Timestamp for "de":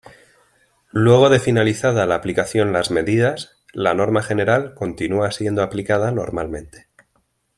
1.29-1.39